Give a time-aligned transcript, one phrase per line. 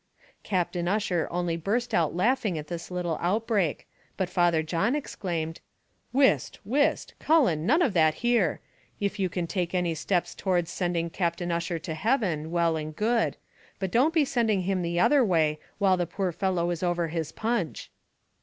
[0.41, 5.59] Captain Ussher only burst out laughing at this little outbreak, but Father John exclaimed,
[6.11, 6.57] "Whist!
[6.65, 7.13] whist!
[7.19, 8.61] Cullen, none of that here:
[8.99, 13.37] if you can take any steps towards sending Captain Ussher to heaven, well and good;
[13.77, 17.31] but don't be sending him the other way while the poor fellow is over his
[17.31, 17.91] punch."